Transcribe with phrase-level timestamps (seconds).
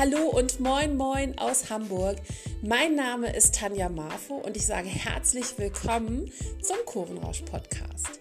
[0.00, 2.16] Hallo und moin moin aus Hamburg.
[2.62, 8.18] Mein Name ist Tanja Marfo und ich sage herzlich willkommen zum Kurvenrausch Podcast.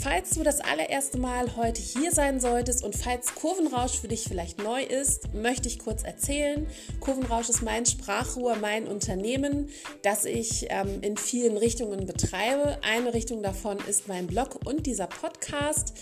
[0.00, 4.62] Falls du das allererste Mal heute hier sein solltest und falls Kurvenrausch für dich vielleicht
[4.62, 6.68] neu ist, möchte ich kurz erzählen.
[7.00, 9.70] Kurvenrausch ist mein Sprachrohr, mein Unternehmen,
[10.02, 12.78] das ich ähm, in vielen Richtungen betreibe.
[12.82, 15.94] Eine Richtung davon ist mein Blog und dieser Podcast.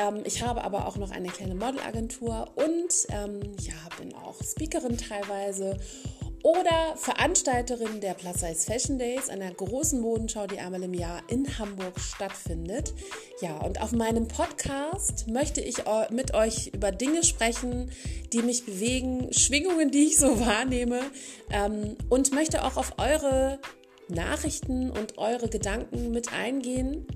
[0.00, 4.96] Ähm, ich habe aber auch noch eine kleine Modelagentur und ähm, ja, bin auch Speakerin
[4.96, 5.78] teilweise
[6.42, 11.58] oder Veranstalterin der Plus Size Fashion Days, einer großen Modenschau, die einmal im Jahr in
[11.58, 12.92] Hamburg stattfindet.
[13.40, 17.90] Ja, und auf meinem Podcast möchte ich mit euch über Dinge sprechen,
[18.32, 21.00] die mich bewegen, Schwingungen, die ich so wahrnehme
[21.50, 23.60] ähm, und möchte auch auf eure
[24.08, 27.06] Nachrichten und eure Gedanken mit eingehen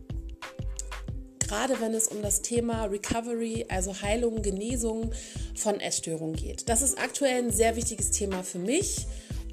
[1.47, 5.13] gerade wenn es um das Thema Recovery, also Heilung, Genesung
[5.55, 6.69] von Essstörungen geht.
[6.69, 9.07] Das ist aktuell ein sehr wichtiges Thema für mich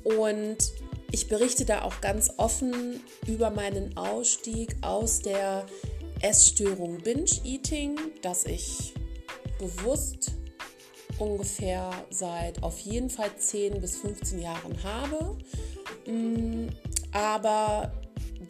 [0.03, 0.57] und
[1.11, 5.65] ich berichte da auch ganz offen über meinen Ausstieg aus der
[6.21, 8.93] Essstörung Binge-Eating, das ich
[9.59, 10.31] bewusst
[11.19, 15.37] ungefähr seit auf jeden Fall 10 bis 15 Jahren habe.
[16.07, 16.69] Mm,
[17.11, 17.93] aber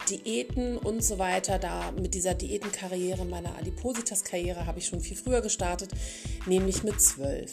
[0.08, 5.40] Diäten und so weiter, da mit dieser Diätenkarriere, meiner Adipositas-Karriere habe ich schon viel früher
[5.40, 5.90] gestartet,
[6.46, 7.52] nämlich mit zwölf.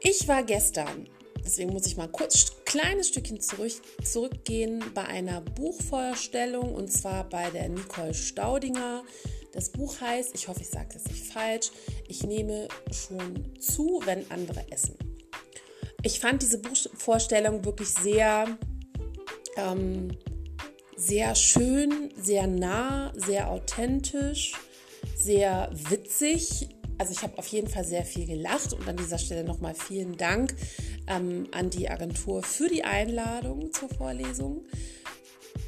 [0.00, 1.08] Ich war gestern,
[1.48, 3.72] deswegen muss ich mal kurz ein kleines Stückchen zurück,
[4.04, 9.02] zurückgehen, bei einer Buchvorstellung und zwar bei der Nicole Staudinger.
[9.52, 11.70] Das Buch heißt, ich hoffe, ich sage das nicht falsch,
[12.06, 14.94] ich nehme schon zu, wenn andere essen.
[16.02, 18.58] Ich fand diese Buchvorstellung wirklich sehr
[19.56, 20.10] ähm,
[20.96, 24.52] sehr schön, sehr nah, sehr authentisch,
[25.16, 26.68] sehr witzig.
[26.98, 30.16] Also ich habe auf jeden Fall sehr viel gelacht und an dieser Stelle nochmal vielen
[30.16, 30.54] Dank
[31.06, 34.64] ähm, an die Agentur für die Einladung zur Vorlesung.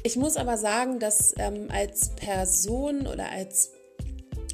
[0.03, 3.71] Ich muss aber sagen, dass ähm, als Person oder als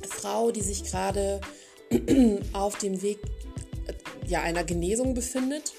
[0.08, 1.42] Frau, die sich gerade
[2.54, 3.20] auf dem Weg
[3.88, 3.94] äh,
[4.28, 5.74] ja, einer Genesung befindet,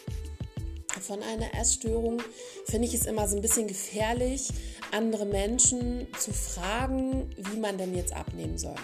[1.01, 2.21] von einer Essstörung,
[2.67, 4.49] finde ich es immer so ein bisschen gefährlich,
[4.91, 8.75] andere Menschen zu fragen, wie man denn jetzt abnehmen soll.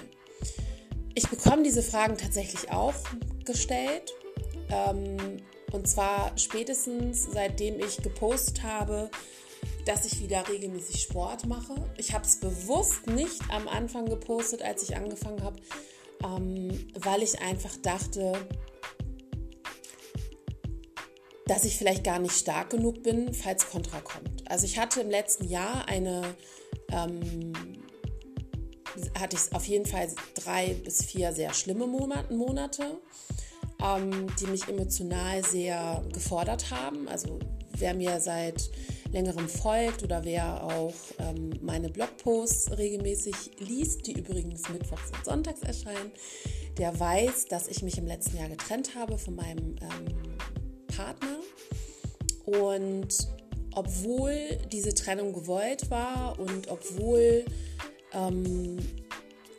[1.15, 2.95] Ich bekomme diese Fragen tatsächlich auch
[3.45, 4.13] gestellt.
[4.69, 5.17] Ähm,
[5.73, 9.11] und zwar spätestens seitdem ich gepostet habe,
[9.87, 11.75] dass ich wieder regelmäßig Sport mache.
[11.97, 15.57] Ich habe es bewusst nicht am Anfang gepostet, als ich angefangen habe,
[16.25, 18.33] ähm, weil ich einfach dachte,
[21.47, 24.49] dass ich vielleicht gar nicht stark genug bin, falls Kontra kommt.
[24.51, 26.23] Also ich hatte im letzten Jahr eine,
[26.91, 27.53] ähm,
[29.19, 32.99] hatte ich auf jeden Fall drei bis vier sehr schlimme Monate,
[33.83, 37.09] ähm, die mich emotional sehr gefordert haben.
[37.09, 37.39] Also
[37.79, 38.71] wer mir seit
[39.13, 45.63] längerem folgt oder wer auch ähm, meine Blogposts regelmäßig liest, die übrigens mittwochs und sonntags
[45.63, 46.11] erscheinen,
[46.79, 50.37] der weiß, dass ich mich im letzten Jahr getrennt habe von meinem ähm,
[50.89, 51.39] Partner.
[52.45, 53.29] Und
[53.75, 57.45] obwohl diese Trennung gewollt war und obwohl
[58.15, 58.79] ähm,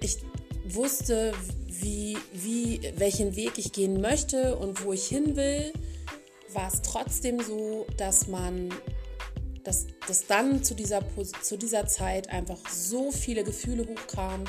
[0.02, 0.18] ich
[0.66, 1.34] wusste,
[1.68, 5.74] wie, wie, welchen Weg ich gehen möchte und wo ich hin will,
[6.54, 8.74] war es trotzdem so, dass man,
[9.64, 11.02] dass, dass dann zu dieser,
[11.42, 14.48] zu dieser Zeit einfach so viele Gefühle hochkamen,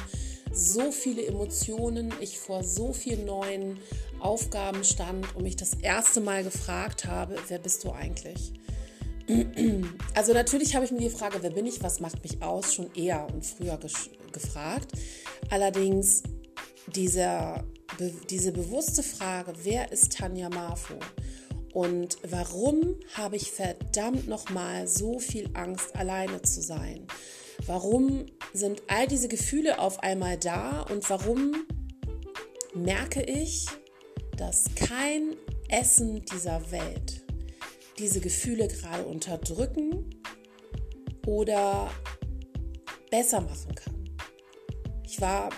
[0.53, 3.79] so viele Emotionen, ich vor so vielen neuen
[4.21, 8.53] Aufgaben stand und mich das erste Mal gefragt habe, wer bist du eigentlich?
[10.15, 12.93] Also natürlich habe ich mir die Frage, wer bin ich, was macht mich aus, schon
[12.95, 13.79] eher und früher
[14.33, 14.93] gefragt.
[15.51, 16.23] Allerdings
[16.95, 17.65] dieser,
[18.31, 20.95] diese bewusste Frage, wer ist Tanja Marfo?
[21.75, 27.07] Und warum habe ich verdammt nochmal so viel Angst, alleine zu sein?
[27.67, 31.67] Warum sind all diese Gefühle auf einmal da und warum
[32.75, 33.67] merke ich,
[34.37, 35.37] dass kein
[35.69, 37.26] Essen dieser Welt
[37.99, 40.11] diese Gefühle gerade unterdrücken
[41.27, 41.91] oder
[43.11, 44.17] besser machen kann.
[45.05, 45.51] Ich war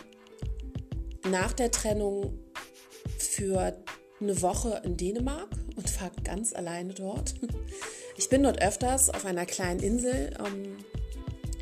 [1.30, 2.38] nach der Trennung
[3.18, 3.76] für
[4.20, 7.34] eine Woche in Dänemark und war ganz alleine dort.
[8.16, 10.34] Ich bin dort öfters auf einer kleinen Insel.
[10.44, 10.76] Ähm,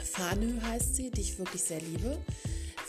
[0.02, 2.18] Fanö heißt sie, die ich wirklich sehr liebe,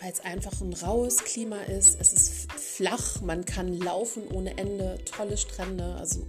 [0.01, 1.99] weil es einfach ein raues Klima ist.
[1.99, 6.25] Es ist flach, man kann laufen ohne Ende, tolle Strände, also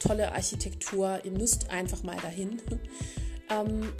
[0.00, 1.20] tolle Architektur.
[1.24, 2.60] Ihr müsst einfach mal dahin.
[3.50, 3.94] Ähm,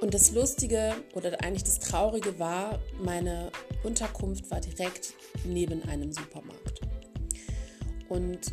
[0.00, 3.52] und das Lustige oder eigentlich das Traurige war, meine
[3.84, 5.14] Unterkunft war direkt
[5.44, 6.80] neben einem Supermarkt.
[8.08, 8.52] Und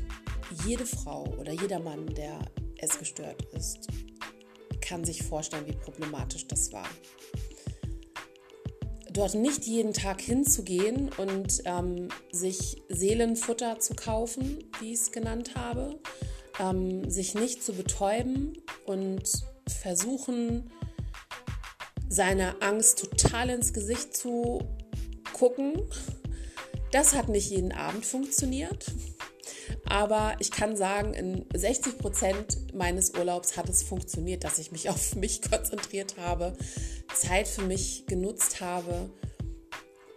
[0.65, 2.39] jede Frau oder jeder Mann, der
[2.77, 3.87] essgestört ist,
[4.81, 6.87] kann sich vorstellen, wie problematisch das war.
[9.13, 15.51] Dort nicht jeden Tag hinzugehen und ähm, sich Seelenfutter zu kaufen, wie ich es genannt
[15.55, 15.99] habe,
[16.59, 19.21] ähm, sich nicht zu betäuben und
[19.67, 20.71] versuchen,
[22.09, 24.61] seine Angst total ins Gesicht zu
[25.31, 25.81] gucken.
[26.91, 28.85] Das hat nicht jeden Abend funktioniert.
[29.93, 34.89] Aber ich kann sagen, in 60 Prozent meines Urlaubs hat es funktioniert, dass ich mich
[34.89, 36.53] auf mich konzentriert habe,
[37.13, 39.11] Zeit für mich genutzt habe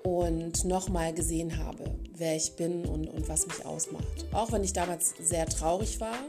[0.03, 4.25] und nochmal gesehen habe, wer ich bin und, und was mich ausmacht.
[4.33, 6.21] Auch wenn ich damals sehr traurig war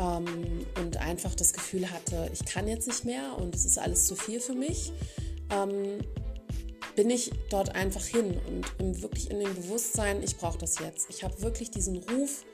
[0.00, 4.06] ähm, und einfach das Gefühl hatte, ich kann jetzt nicht mehr und es ist alles
[4.06, 4.90] zu viel für mich,
[5.50, 6.00] ähm,
[6.96, 11.08] bin ich dort einfach hin und im, wirklich in dem Bewusstsein, ich brauche das jetzt.
[11.10, 12.44] Ich habe wirklich diesen Ruf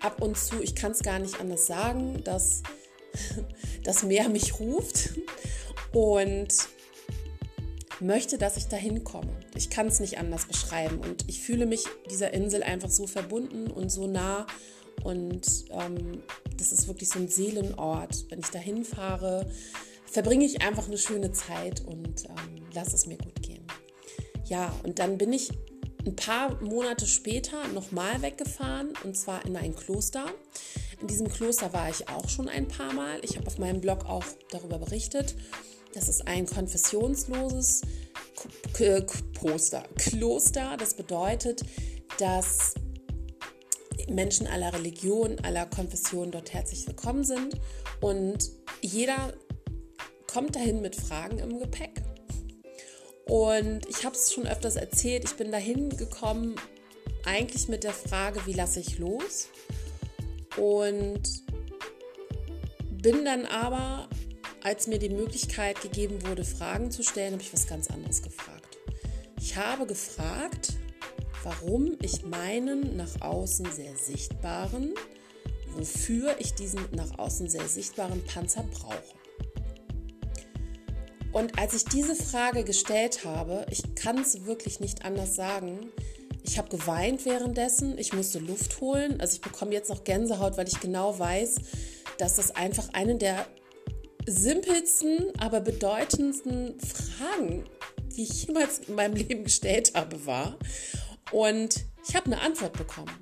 [0.00, 2.62] ab und zu, ich kann es gar nicht anders sagen, dass
[3.84, 5.10] das Meer mich ruft
[5.92, 6.48] und
[8.00, 9.30] möchte, dass ich dahin komme.
[9.54, 13.70] Ich kann es nicht anders beschreiben und ich fühle mich dieser Insel einfach so verbunden
[13.70, 14.46] und so nah
[15.02, 16.22] und ähm,
[16.56, 18.26] das ist wirklich so ein Seelenort.
[18.30, 19.46] Wenn ich dahin fahre,
[20.06, 23.66] verbringe ich einfach eine schöne Zeit und ähm, lasse es mir gut gehen.
[24.46, 25.50] Ja, und dann bin ich
[26.06, 30.26] ein paar Monate später nochmal weggefahren und zwar in ein Kloster.
[31.00, 33.20] In diesem Kloster war ich auch schon ein paar Mal.
[33.22, 35.34] Ich habe auf meinem Blog auch darüber berichtet.
[35.94, 37.82] Das ist ein konfessionsloses
[39.34, 39.82] Poster.
[39.96, 40.76] Kloster.
[40.78, 41.62] Das bedeutet,
[42.18, 42.74] dass
[44.08, 47.56] Menschen aller Religionen, aller Konfessionen dort herzlich willkommen sind
[48.00, 48.50] und
[48.80, 49.34] jeder
[50.26, 52.02] kommt dahin mit Fragen im Gepäck.
[53.30, 56.56] Und ich habe es schon öfters erzählt, ich bin dahin gekommen
[57.24, 59.50] eigentlich mit der Frage, wie lasse ich los?
[60.56, 61.22] Und
[62.90, 64.08] bin dann aber,
[64.64, 68.78] als mir die Möglichkeit gegeben wurde, Fragen zu stellen, habe ich was ganz anderes gefragt.
[69.40, 70.72] Ich habe gefragt,
[71.44, 74.92] warum ich meinen nach außen sehr sichtbaren,
[75.68, 79.19] wofür ich diesen nach außen sehr sichtbaren Panzer brauche.
[81.32, 85.90] Und als ich diese Frage gestellt habe, ich kann es wirklich nicht anders sagen,
[86.42, 89.20] ich habe geweint währenddessen, ich musste Luft holen.
[89.20, 91.56] Also ich bekomme jetzt noch Gänsehaut, weil ich genau weiß,
[92.18, 93.46] dass das einfach eine der
[94.26, 97.64] simpelsten, aber bedeutendsten Fragen,
[98.16, 100.56] die ich jemals in meinem Leben gestellt habe, war.
[101.32, 103.12] Und ich habe eine Antwort bekommen.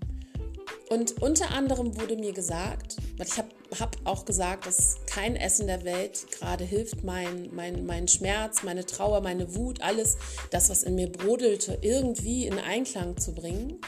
[0.88, 2.96] Und unter anderem wurde mir gesagt,
[3.26, 3.49] ich habe
[3.79, 8.87] hab auch gesagt, dass kein Essen der Welt gerade hilft, mein, mein, mein Schmerz, meine
[8.87, 10.17] Trauer, meine Wut, alles,
[10.50, 13.81] das, was in mir brodelte, irgendwie in Einklang zu bringen.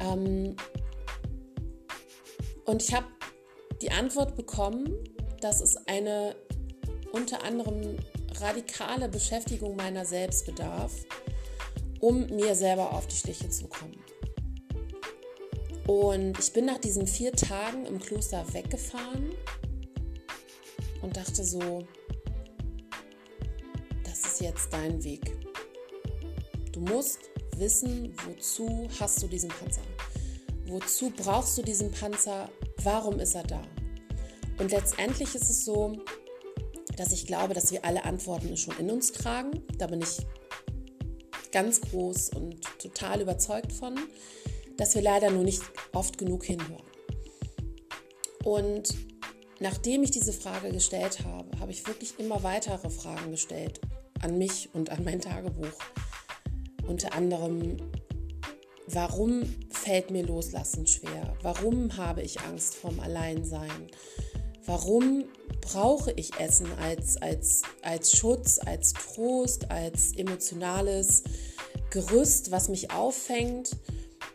[0.00, 0.56] Ähm
[2.64, 3.06] und ich habe
[3.82, 4.96] die Antwort bekommen,
[5.40, 6.36] dass es eine
[7.12, 7.98] unter anderem
[8.40, 10.92] radikale Beschäftigung meiner selbst bedarf,
[12.00, 13.98] um mir selber auf die Schliche zu kommen.
[15.86, 19.32] Und ich bin nach diesen vier Tagen im Kloster weggefahren
[21.02, 21.84] und dachte so,
[24.04, 25.36] das ist jetzt dein Weg.
[26.72, 27.18] Du musst
[27.56, 29.82] wissen, wozu hast du diesen Panzer?
[30.66, 32.48] Wozu brauchst du diesen Panzer?
[32.82, 33.62] Warum ist er da?
[34.58, 35.96] Und letztendlich ist es so,
[36.96, 39.62] dass ich glaube, dass wir alle Antworten schon in uns tragen.
[39.78, 40.18] Da bin ich
[41.50, 43.98] ganz groß und total überzeugt von
[44.82, 45.62] dass wir leider nur nicht
[45.92, 46.82] oft genug hinhören.
[48.42, 48.92] Und
[49.60, 53.80] nachdem ich diese Frage gestellt habe, habe ich wirklich immer weitere Fragen gestellt
[54.22, 55.78] an mich und an mein Tagebuch.
[56.84, 57.76] Unter anderem,
[58.88, 61.36] warum fällt mir Loslassen schwer?
[61.42, 63.86] Warum habe ich Angst vorm Alleinsein?
[64.66, 65.26] Warum
[65.60, 71.22] brauche ich Essen als, als, als Schutz, als Trost, als emotionales
[71.90, 73.76] Gerüst, was mich auffängt?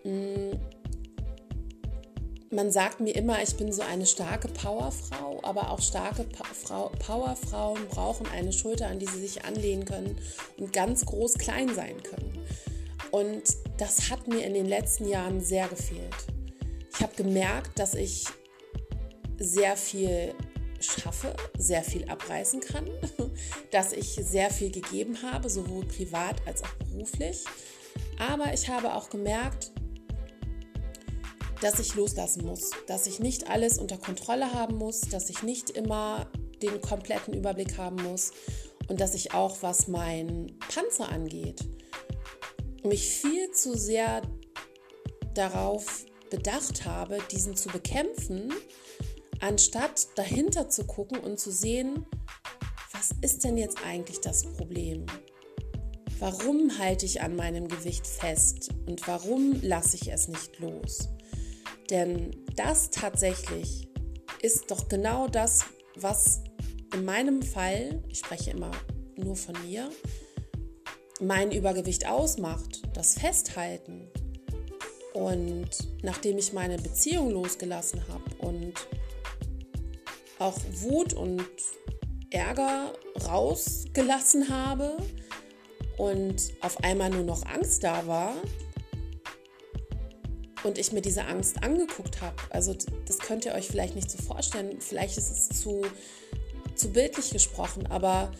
[0.08, 0.58] Mm,
[2.50, 8.26] man sagt mir immer, ich bin so eine starke Powerfrau, aber auch starke Powerfrauen brauchen
[8.28, 10.18] eine Schulter, an die sie sich anlehnen können
[10.58, 12.40] und ganz groß klein sein können.
[13.12, 13.44] Und
[13.78, 16.16] das hat mir in den letzten Jahren sehr gefehlt.
[16.94, 18.26] Ich habe gemerkt, dass ich
[19.38, 20.34] sehr viel
[20.80, 22.88] schaffe, sehr viel abreißen kann,
[23.72, 27.44] dass ich sehr viel gegeben habe, sowohl privat als auch beruflich.
[28.18, 29.72] Aber ich habe auch gemerkt,
[31.62, 35.70] dass ich loslassen muss, dass ich nicht alles unter Kontrolle haben muss, dass ich nicht
[35.70, 36.28] immer
[36.62, 38.32] den kompletten Überblick haben muss
[38.88, 41.64] und dass ich auch, was mein Panzer angeht,
[42.84, 44.22] mich viel zu sehr
[45.34, 48.54] darauf bedacht habe, diesen zu bekämpfen,
[49.40, 52.06] anstatt dahinter zu gucken und zu sehen,
[52.92, 55.06] was ist denn jetzt eigentlich das Problem?
[56.20, 61.10] Warum halte ich an meinem Gewicht fest und warum lasse ich es nicht los?
[61.89, 63.88] Denn das tatsächlich
[64.41, 65.65] ist doch genau das,
[65.96, 66.41] was
[66.94, 68.72] in meinem Fall, ich spreche immer
[69.15, 69.89] nur von mir,
[71.20, 74.10] mein Übergewicht ausmacht, das Festhalten.
[75.13, 75.70] Und
[76.03, 78.74] nachdem ich meine Beziehung losgelassen habe und
[80.38, 81.44] auch Wut und
[82.29, 82.94] Ärger
[83.27, 84.98] rausgelassen habe
[85.98, 88.36] und auf einmal nur noch Angst da war
[90.64, 92.36] und ich mir diese Angst angeguckt habe.
[92.50, 95.82] Also das könnt ihr euch vielleicht nicht so vorstellen, vielleicht ist es zu,
[96.76, 98.32] zu bildlich gesprochen, aber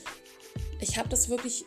[0.80, 1.66] ich habe das wirklich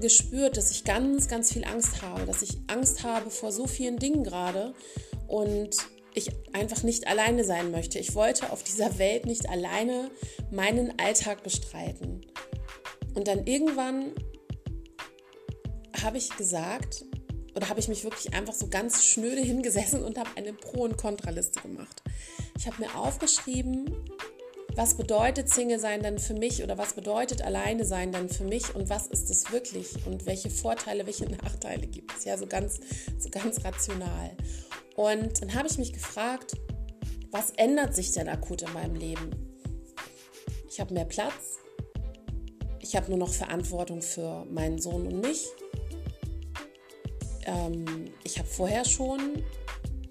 [0.00, 3.98] gespürt, dass ich ganz, ganz viel Angst habe, dass ich Angst habe vor so vielen
[3.98, 4.74] Dingen gerade
[5.26, 5.76] und
[6.14, 7.98] ich einfach nicht alleine sein möchte.
[7.98, 10.10] Ich wollte auf dieser Welt nicht alleine
[10.50, 12.22] meinen Alltag bestreiten.
[13.14, 14.12] Und dann irgendwann
[16.02, 17.04] habe ich gesagt,
[17.54, 20.96] oder habe ich mich wirklich einfach so ganz schnöde hingesessen und habe eine Pro- und
[20.96, 22.02] Kontraliste gemacht.
[22.58, 23.94] Ich habe mir aufgeschrieben,
[24.76, 28.74] was bedeutet Single sein dann für mich oder was bedeutet alleine sein dann für mich
[28.74, 32.24] und was ist es wirklich und welche Vorteile, welche Nachteile gibt es?
[32.24, 32.80] Ja, so ganz,
[33.18, 34.30] so ganz rational.
[34.96, 36.54] Und dann habe ich mich gefragt,
[37.30, 39.30] was ändert sich denn akut in meinem Leben?
[40.68, 41.58] Ich habe mehr Platz,
[42.80, 45.46] ich habe nur noch Verantwortung für meinen Sohn und mich.
[47.50, 49.42] Ähm, ich habe vorher schon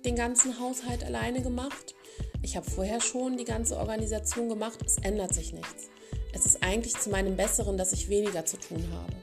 [0.05, 1.95] den ganzen Haushalt alleine gemacht.
[2.41, 4.79] Ich habe vorher schon die ganze Organisation gemacht.
[4.85, 5.89] Es ändert sich nichts.
[6.33, 9.13] Es ist eigentlich zu meinem Besseren, dass ich weniger zu tun habe.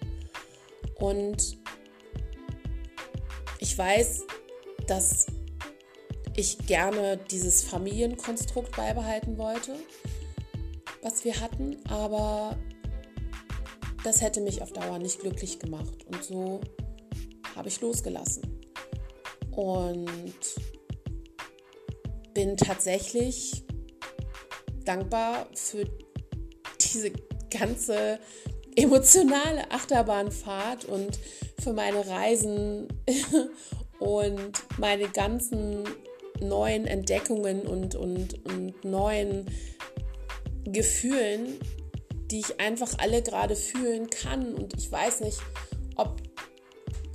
[0.96, 1.58] Und
[3.58, 4.24] ich weiß,
[4.86, 5.26] dass
[6.34, 9.76] ich gerne dieses Familienkonstrukt beibehalten wollte,
[11.02, 12.56] was wir hatten, aber
[14.04, 16.04] das hätte mich auf Dauer nicht glücklich gemacht.
[16.06, 16.60] Und so
[17.56, 18.60] habe ich losgelassen.
[19.50, 20.16] Und
[22.34, 23.64] bin tatsächlich
[24.84, 25.84] dankbar für
[26.80, 27.10] diese
[27.50, 28.20] ganze
[28.76, 31.18] emotionale Achterbahnfahrt und
[31.58, 32.88] für meine Reisen
[33.98, 35.84] und meine ganzen
[36.40, 39.46] neuen Entdeckungen und, und, und neuen
[40.64, 41.58] Gefühlen,
[42.30, 44.54] die ich einfach alle gerade fühlen kann.
[44.54, 45.38] Und ich weiß nicht,
[45.96, 46.20] ob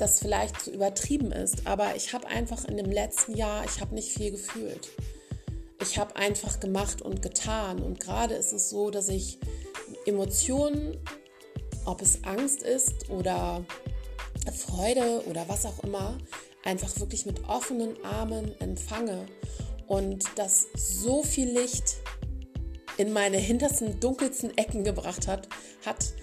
[0.01, 3.93] das vielleicht zu übertrieben ist, aber ich habe einfach in dem letzten Jahr, ich habe
[3.93, 4.89] nicht viel gefühlt.
[5.79, 7.81] Ich habe einfach gemacht und getan.
[7.81, 9.38] Und gerade ist es so, dass ich
[10.05, 10.98] Emotionen,
[11.86, 13.63] ob es Angst ist oder
[14.51, 16.17] Freude oder was auch immer,
[16.63, 19.27] einfach wirklich mit offenen Armen empfange
[19.88, 21.98] und das so viel Licht
[22.98, 25.48] in meine hintersten, dunkelsten Ecken gebracht hat,
[25.86, 26.13] hat,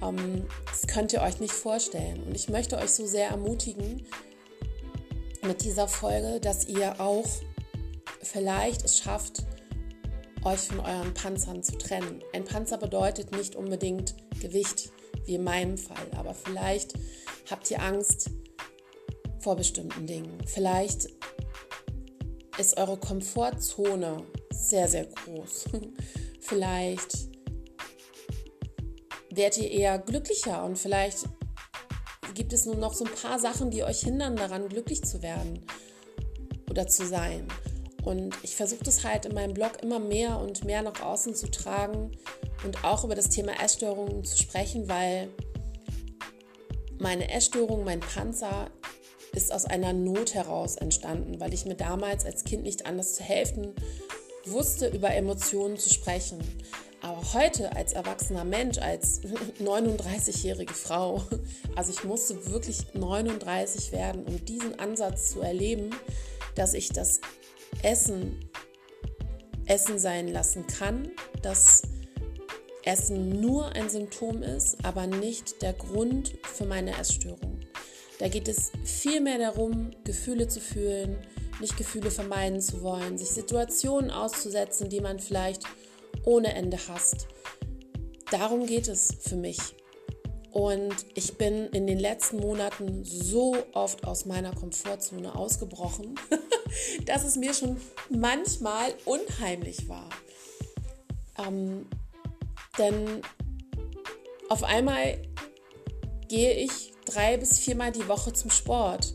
[0.00, 2.22] das könnt ihr euch nicht vorstellen.
[2.24, 4.06] Und ich möchte euch so sehr ermutigen
[5.46, 7.26] mit dieser Folge, dass ihr auch
[8.22, 9.44] vielleicht es schafft,
[10.44, 12.22] euch von euren Panzern zu trennen.
[12.32, 14.90] Ein Panzer bedeutet nicht unbedingt Gewicht,
[15.24, 16.94] wie in meinem Fall, aber vielleicht
[17.50, 18.30] habt ihr Angst,
[19.40, 20.38] vor bestimmten Dingen.
[20.44, 21.08] Vielleicht
[22.58, 25.66] ist eure Komfortzone sehr, sehr groß.
[26.40, 27.25] vielleicht
[29.36, 31.24] werdet ihr eher glücklicher und vielleicht
[32.34, 35.64] gibt es nur noch so ein paar Sachen, die euch hindern daran, glücklich zu werden
[36.70, 37.46] oder zu sein.
[38.04, 41.50] Und ich versuche das halt in meinem Blog immer mehr und mehr nach außen zu
[41.50, 42.12] tragen
[42.64, 45.28] und auch über das Thema Essstörungen zu sprechen, weil
[46.98, 48.70] meine Essstörung, mein Panzer
[49.32, 53.22] ist aus einer Not heraus entstanden, weil ich mir damals als Kind nicht anders zu
[53.22, 53.74] helfen
[54.46, 56.38] wusste, über Emotionen zu sprechen.
[57.06, 59.20] Aber heute als erwachsener Mensch, als
[59.60, 61.22] 39-jährige Frau,
[61.76, 65.90] also ich musste wirklich 39 werden, um diesen Ansatz zu erleben,
[66.56, 67.20] dass ich das
[67.84, 68.50] Essen
[69.66, 71.82] Essen sein lassen kann, dass
[72.84, 77.60] Essen nur ein Symptom ist, aber nicht der Grund für meine Essstörung.
[78.18, 81.18] Da geht es viel mehr darum, Gefühle zu fühlen,
[81.60, 85.62] nicht Gefühle vermeiden zu wollen, sich Situationen auszusetzen, die man vielleicht
[86.24, 87.28] ohne Ende hasst.
[88.30, 89.58] Darum geht es für mich.
[90.52, 96.14] Und ich bin in den letzten Monaten so oft aus meiner Komfortzone ausgebrochen,
[97.04, 97.76] dass es mir schon
[98.08, 100.08] manchmal unheimlich war.
[101.46, 101.86] Ähm,
[102.78, 103.20] denn
[104.48, 105.20] auf einmal
[106.28, 109.12] gehe ich drei bis viermal die Woche zum Sport.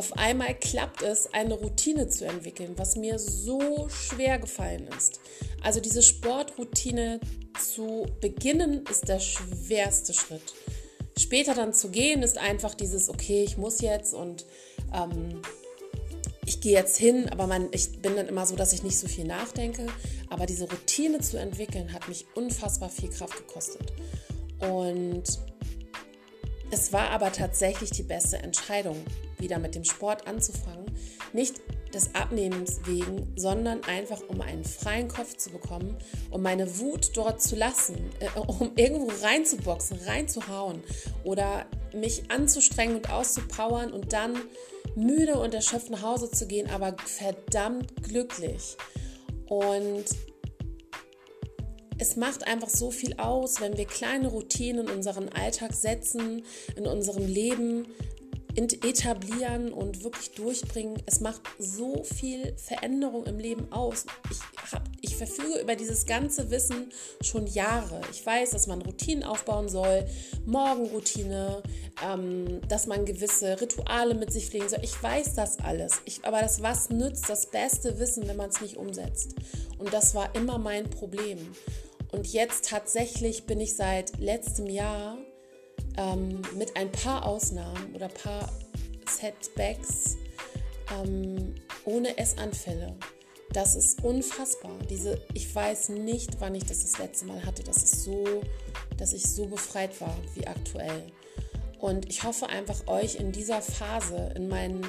[0.00, 5.20] Auf einmal klappt es, eine Routine zu entwickeln, was mir so schwer gefallen ist.
[5.62, 7.20] Also diese Sportroutine
[7.62, 10.54] zu beginnen ist der schwerste Schritt.
[11.18, 14.46] Später dann zu gehen ist einfach dieses, okay, ich muss jetzt und
[14.94, 15.42] ähm,
[16.46, 19.06] ich gehe jetzt hin, aber man, ich bin dann immer so, dass ich nicht so
[19.06, 19.86] viel nachdenke.
[20.30, 23.92] Aber diese Routine zu entwickeln, hat mich unfassbar viel Kraft gekostet.
[24.60, 25.24] Und
[26.70, 28.96] es war aber tatsächlich die beste Entscheidung,
[29.40, 30.86] wieder mit dem Sport anzufangen.
[31.32, 31.60] Nicht
[31.94, 35.96] des Abnehmens wegen, sondern einfach um einen freien Kopf zu bekommen,
[36.30, 40.82] um meine Wut dort zu lassen, äh, um irgendwo reinzuboxen, reinzuhauen
[41.24, 44.36] oder mich anzustrengen und auszupowern und dann
[44.94, 48.76] müde und erschöpft nach Hause zu gehen, aber verdammt glücklich.
[49.48, 50.04] Und
[51.98, 56.44] es macht einfach so viel aus, wenn wir kleine Routinen in unseren Alltag setzen,
[56.76, 57.88] in unserem Leben
[58.56, 61.02] etablieren und wirklich durchbringen.
[61.06, 64.06] Es macht so viel Veränderung im Leben aus.
[64.30, 68.00] Ich, hab, ich verfüge über dieses ganze Wissen schon Jahre.
[68.10, 70.06] Ich weiß, dass man Routinen aufbauen soll,
[70.46, 71.62] Morgenroutine,
[72.04, 74.80] ähm, dass man gewisse Rituale mit sich pflegen soll.
[74.82, 76.00] Ich weiß das alles.
[76.04, 79.34] Ich, aber das was nützt das beste Wissen, wenn man es nicht umsetzt.
[79.78, 81.38] Und das war immer mein Problem.
[82.12, 85.16] Und jetzt tatsächlich bin ich seit letztem Jahr
[85.96, 88.48] ähm, mit ein paar Ausnahmen oder paar
[89.08, 90.16] Setbacks
[91.02, 91.54] ähm,
[91.84, 92.96] ohne Essanfälle.
[93.52, 94.76] Das ist unfassbar.
[94.88, 98.42] Diese, ich weiß nicht, wann ich das das letzte Mal hatte, dass es so,
[98.96, 101.06] dass ich so befreit war wie aktuell.
[101.80, 104.86] Und ich hoffe einfach euch in dieser Phase, in meinen,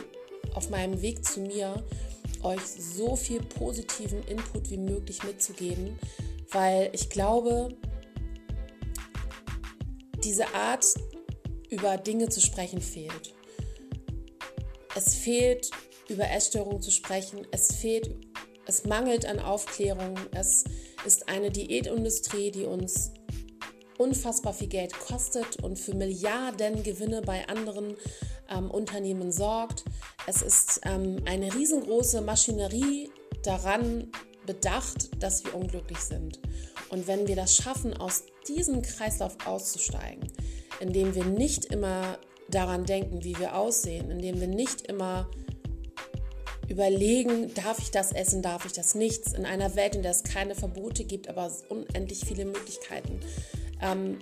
[0.53, 1.83] auf meinem Weg zu mir,
[2.43, 5.97] euch so viel positiven Input wie möglich mitzugeben,
[6.51, 7.69] weil ich glaube,
[10.23, 10.85] diese Art,
[11.69, 13.33] über Dinge zu sprechen, fehlt.
[14.95, 15.71] Es fehlt,
[16.09, 17.47] über Essstörungen zu sprechen.
[17.51, 18.15] Es fehlt,
[18.65, 20.15] es mangelt an Aufklärung.
[20.33, 20.65] Es
[21.05, 23.11] ist eine Diätindustrie, die uns
[23.97, 27.95] unfassbar viel Geld kostet und für Milliarden Gewinne bei anderen
[28.49, 29.85] ähm, Unternehmen sorgt.
[30.27, 33.09] Es ist ähm, eine riesengroße Maschinerie
[33.43, 34.11] daran
[34.45, 36.39] bedacht, dass wir unglücklich sind.
[36.89, 40.31] Und wenn wir das schaffen, aus diesem Kreislauf auszusteigen,
[40.79, 42.17] indem wir nicht immer
[42.49, 45.29] daran denken, wie wir aussehen, indem wir nicht immer
[46.67, 50.23] überlegen, darf ich das essen, darf ich das nicht, in einer Welt, in der es
[50.23, 53.19] keine Verbote gibt, aber unendlich viele Möglichkeiten.
[53.81, 54.19] Ähm,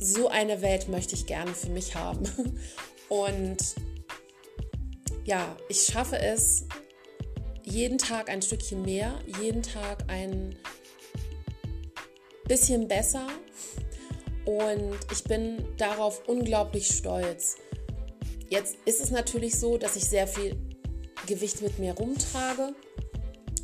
[0.00, 2.24] so eine Welt möchte ich gerne für mich haben.
[3.08, 3.58] Und
[5.24, 6.64] ja, ich schaffe es,
[7.70, 10.56] jeden Tag ein Stückchen mehr, jeden Tag ein
[12.46, 13.26] bisschen besser
[14.44, 17.56] und ich bin darauf unglaublich stolz.
[18.48, 20.56] Jetzt ist es natürlich so, dass ich sehr viel
[21.26, 22.74] Gewicht mit mir rumtrage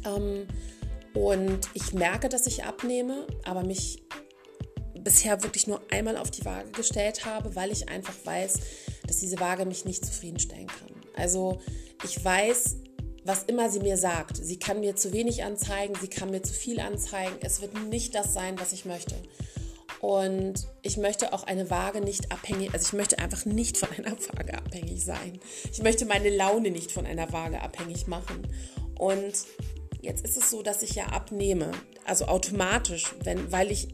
[0.04, 0.46] ähm,
[1.14, 4.02] und ich merke, dass ich abnehme, aber mich
[5.00, 8.58] bisher wirklich nur einmal auf die Waage gestellt habe, weil ich einfach weiß,
[9.06, 10.94] dass diese Waage mich nicht zufriedenstellen kann.
[11.16, 11.60] Also
[12.02, 12.76] ich weiß,
[13.24, 14.36] was immer sie mir sagt.
[14.36, 17.36] Sie kann mir zu wenig anzeigen, sie kann mir zu viel anzeigen.
[17.40, 19.14] Es wird nicht das sein, was ich möchte.
[20.00, 24.12] Und ich möchte auch eine Waage nicht abhängig, also ich möchte einfach nicht von einer
[24.12, 25.40] Waage abhängig sein.
[25.72, 28.46] Ich möchte meine Laune nicht von einer Waage abhängig machen.
[28.98, 29.32] Und
[30.02, 31.72] jetzt ist es so, dass ich ja abnehme,
[32.04, 33.88] also automatisch, wenn, weil ich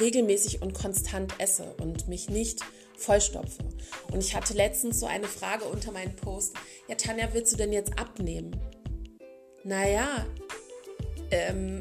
[0.00, 2.60] regelmäßig und konstant esse und mich nicht
[2.96, 3.64] vollstopfe.
[4.12, 6.54] Und ich hatte letztens so eine Frage unter meinem Post,
[6.88, 8.56] ja Tanja, willst du denn jetzt abnehmen?
[9.66, 10.24] Naja,
[11.32, 11.80] ähm,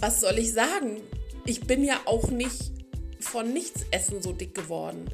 [0.00, 1.00] was soll ich sagen?
[1.46, 2.72] Ich bin ja auch nicht
[3.20, 5.08] von nichts essen so dick geworden.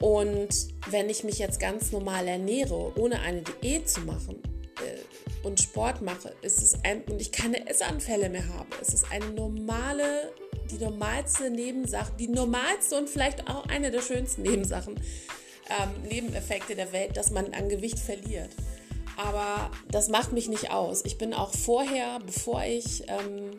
[0.00, 0.48] Und
[0.88, 4.42] wenn ich mich jetzt ganz normal ernähre, ohne eine Diät zu machen
[4.76, 9.04] äh, und Sport mache, ist es ein, und ich keine Essanfälle mehr habe, ist es
[9.10, 10.32] eine normale,
[10.70, 14.94] die normalste Nebensache, die normalste und vielleicht auch eine der schönsten Nebensachen,
[15.68, 18.50] ähm, Nebeneffekte der Welt, dass man an Gewicht verliert.
[19.26, 21.04] Aber das macht mich nicht aus.
[21.04, 23.50] Ich bin auch vorher, bevor ich ähm,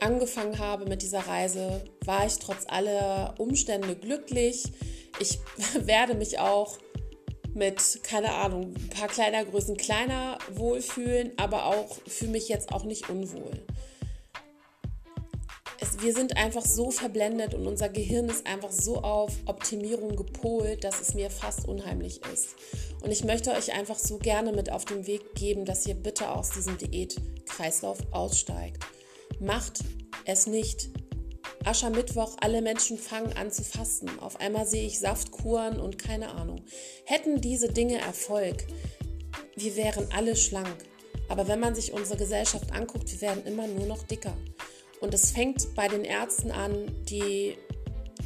[0.00, 4.64] angefangen habe mit dieser Reise, war ich trotz aller Umstände glücklich.
[5.20, 5.38] Ich
[5.86, 6.78] werde mich auch
[7.54, 13.08] mit, keine Ahnung, ein paar Kleidergrößen kleiner wohlfühlen, aber auch fühle mich jetzt auch nicht
[13.08, 13.64] unwohl
[15.80, 20.84] es, wir sind einfach so verblendet und unser Gehirn ist einfach so auf Optimierung gepolt,
[20.84, 22.56] dass es mir fast unheimlich ist.
[23.02, 26.30] Und ich möchte euch einfach so gerne mit auf den Weg geben, dass ihr bitte
[26.30, 28.84] aus diesem Diätkreislauf aussteigt.
[29.40, 29.80] Macht
[30.24, 30.90] es nicht.
[31.64, 34.08] Aschermittwoch, alle Menschen fangen an zu fasten.
[34.20, 36.62] Auf einmal sehe ich Saftkuchen Kuren und keine Ahnung.
[37.04, 38.66] Hätten diese Dinge Erfolg,
[39.56, 40.76] wir wären alle schlank.
[41.28, 44.36] Aber wenn man sich unsere Gesellschaft anguckt, wir werden immer nur noch dicker.
[45.00, 47.56] Und es fängt bei den Ärzten an, die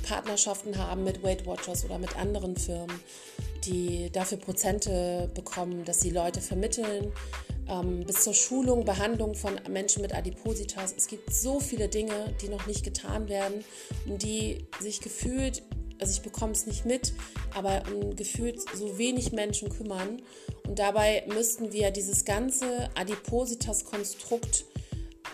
[0.02, 3.00] Partnerschaften haben mit Weight Watchers oder mit anderen Firmen,
[3.64, 7.12] die dafür Prozente bekommen, dass sie Leute vermitteln,
[7.68, 10.94] ähm, bis zur Schulung, Behandlung von Menschen mit Adipositas.
[10.96, 13.64] Es gibt so viele Dinge, die noch nicht getan werden
[14.06, 15.62] und die sich gefühlt,
[16.00, 17.12] also ich bekomme es nicht mit,
[17.54, 20.20] aber um gefühlt so wenig Menschen kümmern.
[20.66, 24.64] Und dabei müssten wir dieses ganze Adipositas-Konstrukt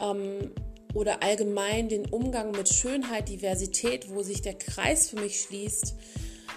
[0.02, 0.50] ähm,
[0.98, 5.94] oder allgemein den Umgang mit Schönheit, Diversität, wo sich der Kreis für mich schließt,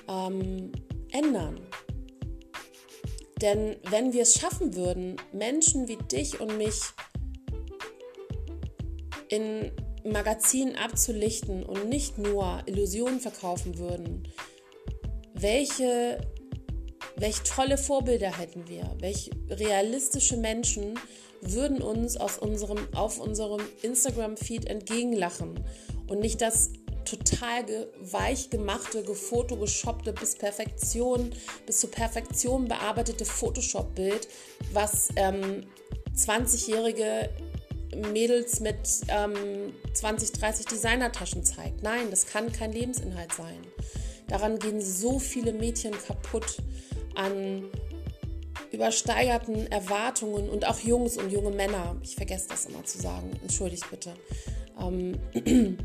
[0.09, 0.71] ähm,
[1.11, 1.59] ändern.
[3.39, 6.79] Denn wenn wir es schaffen würden, Menschen wie dich und mich
[9.29, 9.71] in
[10.03, 14.27] Magazinen abzulichten und nicht nur Illusionen verkaufen würden,
[15.35, 16.19] welche,
[17.21, 20.99] welche tolle Vorbilder hätten wir, welche realistische Menschen
[21.41, 25.63] würden uns aus unserem, auf unserem Instagram-Feed entgegenlachen
[26.07, 26.71] und nicht das
[27.05, 31.31] total weich gemachte, gefotoshoppte bis Perfektion,
[31.65, 34.27] bis zur Perfektion bearbeitete Photoshop-Bild,
[34.73, 35.65] was ähm,
[36.15, 37.29] 20-jährige
[38.11, 38.77] Mädels mit
[39.09, 41.83] ähm, 20, 30 Designertaschen zeigt.
[41.83, 43.59] Nein, das kann kein Lebensinhalt sein.
[44.27, 46.57] Daran gehen so viele Mädchen kaputt
[47.15, 47.65] an
[48.71, 51.97] übersteigerten Erwartungen und auch Jungs und junge Männer.
[52.03, 53.31] Ich vergesse das immer zu sagen.
[53.41, 54.13] Entschuldigt bitte.
[54.79, 55.19] Ähm,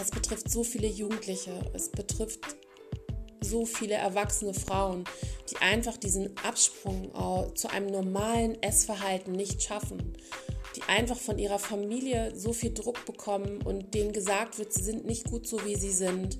[0.00, 1.52] es betrifft so viele Jugendliche.
[1.74, 2.56] Es betrifft
[3.40, 5.04] so viele erwachsene Frauen,
[5.50, 7.12] die einfach diesen Absprung
[7.54, 10.14] zu einem normalen Essverhalten nicht schaffen.
[10.74, 15.06] Die einfach von ihrer Familie so viel Druck bekommen und denen gesagt wird, sie sind
[15.06, 16.38] nicht gut so, wie sie sind.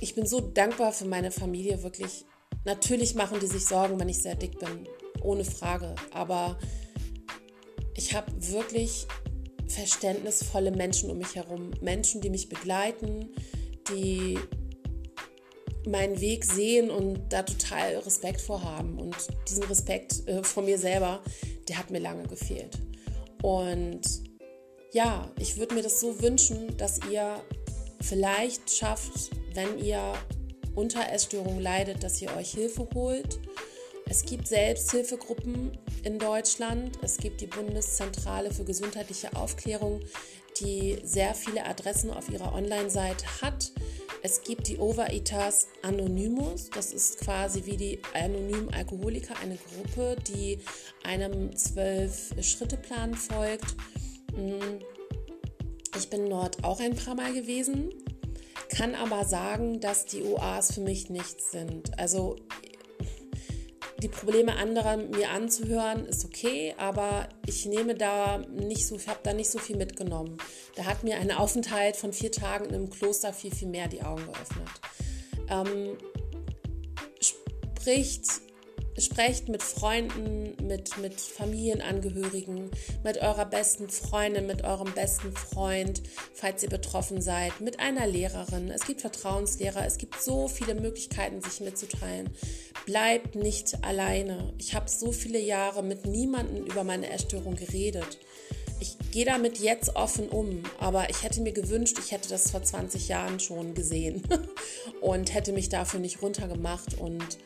[0.00, 2.24] Ich bin so dankbar für meine Familie, wirklich
[2.66, 4.88] Natürlich machen die sich Sorgen, wenn ich sehr dick bin,
[5.22, 5.94] ohne Frage.
[6.10, 6.58] Aber
[7.94, 9.06] ich habe wirklich
[9.68, 11.70] verständnisvolle Menschen um mich herum.
[11.80, 13.30] Menschen, die mich begleiten,
[13.88, 14.36] die
[15.86, 18.98] meinen Weg sehen und da total Respekt vorhaben.
[18.98, 19.14] Und
[19.48, 21.22] diesen Respekt äh, vor mir selber,
[21.68, 22.80] der hat mir lange gefehlt.
[23.42, 24.02] Und
[24.92, 27.40] ja, ich würde mir das so wünschen, dass ihr
[28.00, 30.14] vielleicht schafft, wenn ihr
[30.76, 33.40] unter Essstörungen leidet, dass ihr euch Hilfe holt.
[34.08, 36.96] Es gibt Selbsthilfegruppen in Deutschland.
[37.02, 40.00] Es gibt die Bundeszentrale für gesundheitliche Aufklärung,
[40.60, 43.72] die sehr viele Adressen auf ihrer Online-Seite hat.
[44.22, 46.70] Es gibt die Overeaters Anonymous.
[46.70, 50.60] Das ist quasi wie die anonymen Alkoholiker, eine Gruppe, die
[51.02, 53.74] einem Zwölf-Schritte-Plan folgt.
[54.34, 54.80] Hm.
[55.98, 57.90] Ich bin dort auch ein paar Mal gewesen
[58.68, 61.98] kann aber sagen, dass die OAs für mich nichts sind.
[61.98, 62.36] Also
[64.02, 69.32] die Probleme anderer mir anzuhören ist okay, aber ich nehme da nicht so, habe da
[69.32, 70.36] nicht so viel mitgenommen.
[70.74, 74.02] Da hat mir ein Aufenthalt von vier Tagen in einem Kloster viel, viel mehr die
[74.02, 74.68] Augen geöffnet.
[75.48, 75.96] Ähm,
[77.20, 78.42] spricht
[78.98, 82.70] Sprecht mit Freunden, mit, mit Familienangehörigen,
[83.04, 88.70] mit eurer besten Freundin, mit eurem besten Freund, falls ihr betroffen seid, mit einer Lehrerin.
[88.70, 92.30] Es gibt Vertrauenslehrer, es gibt so viele Möglichkeiten, sich mitzuteilen.
[92.86, 94.54] Bleibt nicht alleine.
[94.58, 98.18] Ich habe so viele Jahre mit niemandem über meine Essstörung geredet.
[98.80, 102.62] Ich gehe damit jetzt offen um, aber ich hätte mir gewünscht, ich hätte das vor
[102.62, 104.22] 20 Jahren schon gesehen
[105.00, 107.38] und hätte mich dafür nicht runtergemacht und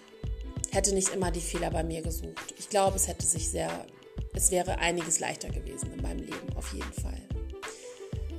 [0.72, 2.54] hätte nicht immer die Fehler bei mir gesucht.
[2.58, 3.86] Ich glaube, es hätte sich sehr,
[4.34, 7.20] es wäre einiges leichter gewesen in meinem Leben, auf jeden Fall.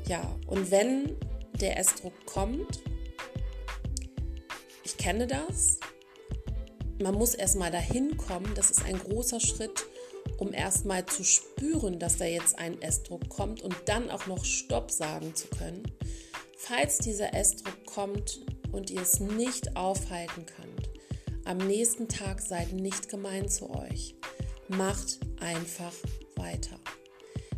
[0.07, 1.17] Ja, und wenn
[1.59, 2.81] der Essdruck kommt,
[4.83, 5.79] ich kenne das,
[7.01, 9.85] man muss erstmal dahin kommen, das ist ein großer Schritt,
[10.37, 14.91] um erstmal zu spüren, dass da jetzt ein Essdruck kommt und dann auch noch Stopp
[14.91, 15.83] sagen zu können.
[16.57, 18.39] Falls dieser Essdruck kommt
[18.71, 20.60] und ihr es nicht aufhalten könnt,
[21.45, 24.15] am nächsten Tag seid nicht gemein zu euch.
[24.67, 25.93] Macht einfach
[26.35, 26.79] weiter.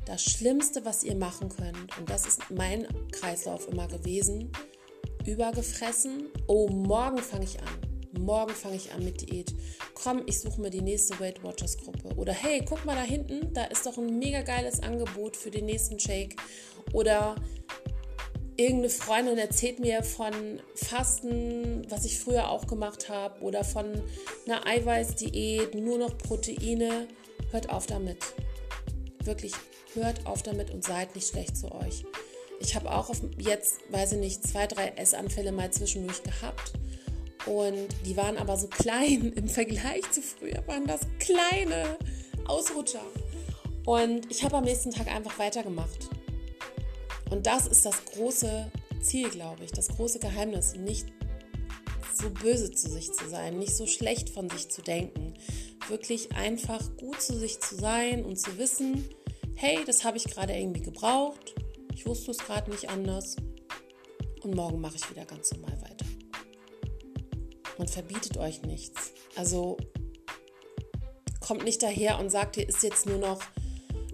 [0.06, 4.52] Das Schlimmste, was ihr machen könnt, und das ist mein Kreislauf immer gewesen,
[5.26, 6.28] übergefressen.
[6.48, 7.68] Oh, morgen fange ich an.
[8.20, 9.54] Morgen fange ich an mit Diät.
[9.94, 12.14] Komm, ich suche mir die nächste Weight Watchers Gruppe.
[12.16, 15.66] Oder hey, guck mal da hinten, da ist doch ein mega geiles Angebot für den
[15.66, 16.36] nächsten Shake.
[16.92, 17.36] Oder
[18.58, 20.34] irgendeine Freundin erzählt mir von
[20.76, 23.86] Fasten, was ich früher auch gemacht habe, oder von
[24.46, 27.08] einer Eiweißdiät, nur noch Proteine.
[27.52, 28.18] Hört auf damit.
[29.24, 29.54] Wirklich,
[29.94, 32.04] hört auf damit und seid nicht schlecht zu euch.
[32.60, 36.74] Ich habe auch jetzt, weiß ich nicht, zwei, drei Essanfälle mal zwischendurch gehabt.
[37.46, 41.98] Und die waren aber so klein im Vergleich zu früher, waren das kleine
[42.46, 43.04] Ausrutscher.
[43.86, 46.10] Und ich habe am nächsten Tag einfach weitergemacht.
[47.34, 51.08] Und das ist das große Ziel, glaube ich, das große Geheimnis, nicht
[52.14, 55.34] so böse zu sich zu sein, nicht so schlecht von sich zu denken,
[55.88, 59.10] wirklich einfach gut zu sich zu sein und zu wissen,
[59.56, 61.56] hey, das habe ich gerade irgendwie gebraucht,
[61.96, 63.36] ich wusste es gerade nicht anders
[64.44, 66.06] und morgen mache ich wieder ganz normal weiter.
[67.80, 69.12] Und verbietet euch nichts.
[69.36, 69.78] Also
[71.40, 73.42] kommt nicht daher und sagt, ihr ist jetzt nur noch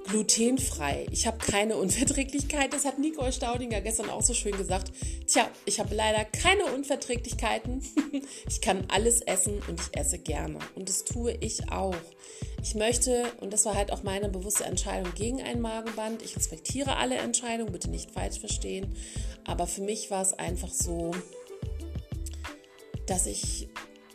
[0.09, 1.05] glutenfrei.
[1.11, 2.73] Ich habe keine Unverträglichkeit.
[2.73, 4.91] Das hat Nicole Staudinger gestern auch so schön gesagt.
[5.27, 7.81] Tja, ich habe leider keine Unverträglichkeiten.
[8.49, 10.59] ich kann alles essen und ich esse gerne.
[10.75, 11.95] Und das tue ich auch.
[12.61, 16.21] Ich möchte, und das war halt auch meine bewusste Entscheidung gegen ein Magenband.
[16.23, 18.95] Ich respektiere alle Entscheidungen, bitte nicht falsch verstehen.
[19.45, 21.11] Aber für mich war es einfach so,
[23.05, 23.69] dass ich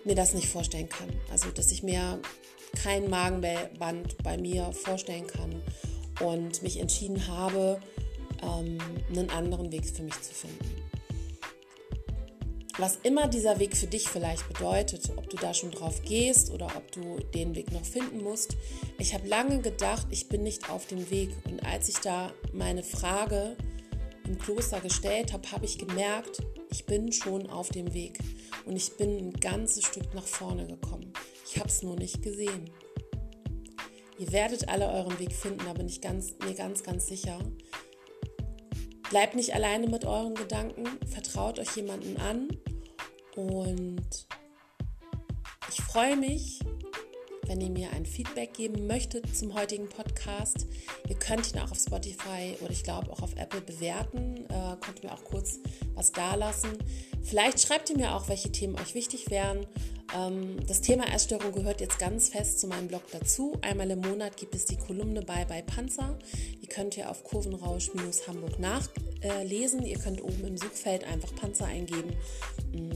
[0.05, 1.09] mir das nicht vorstellen kann.
[1.31, 2.21] Also, dass ich mir
[2.75, 5.63] kein Magenband bei mir vorstellen kann
[6.21, 7.81] und mich entschieden habe,
[8.43, 8.79] ähm,
[9.11, 10.85] einen anderen Weg für mich zu finden.
[12.77, 16.67] Was immer dieser Weg für dich vielleicht bedeutet, ob du da schon drauf gehst oder
[16.77, 18.57] ob du den Weg noch finden musst.
[18.99, 21.31] Ich habe lange gedacht, ich bin nicht auf dem Weg.
[21.45, 23.57] Und als ich da meine Frage
[24.27, 28.19] im Kloster gestellt habe, habe ich gemerkt, ich bin schon auf dem Weg.
[28.65, 31.13] Und ich bin ein ganzes Stück nach vorne gekommen.
[31.47, 32.71] Ich habe es nur nicht gesehen.
[34.19, 37.39] Ihr werdet alle euren Weg finden, da bin ich ganz, mir ganz, ganz sicher.
[39.11, 42.49] Bleibt nicht alleine mit euren Gedanken, vertraut euch jemanden an
[43.37, 44.27] und
[45.69, 46.61] ich freue mich,
[47.47, 50.67] wenn ihr mir ein Feedback geben möchtet zum heutigen Podcast.
[51.09, 54.45] Ihr könnt ihn auch auf Spotify oder ich glaube auch auf Apple bewerten.
[54.49, 55.59] Äh, könnt mir auch kurz
[55.95, 56.71] was da lassen.
[57.23, 59.67] Vielleicht schreibt ihr mir auch, welche Themen euch wichtig wären.
[60.15, 63.59] Ähm, das Thema Essstörung gehört jetzt ganz fest zu meinem Blog dazu.
[63.63, 66.19] Einmal im Monat gibt es die Kolumne bei bei Panzer.
[66.63, 69.85] Die könnt ihr auf Kurvenrausch-Hamburg nachlesen.
[69.85, 72.15] Ihr könnt oben im Suchfeld einfach Panzer eingeben,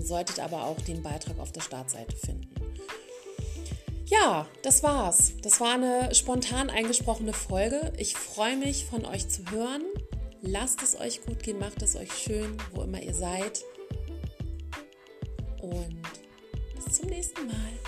[0.00, 2.47] solltet aber auch den Beitrag auf der Startseite finden.
[4.08, 5.34] Ja, das war's.
[5.42, 7.92] Das war eine spontan eingesprochene Folge.
[7.98, 9.82] Ich freue mich, von euch zu hören.
[10.40, 13.62] Lasst es euch gut gehen, macht es euch schön, wo immer ihr seid.
[15.60, 16.00] Und
[16.74, 17.87] bis zum nächsten Mal.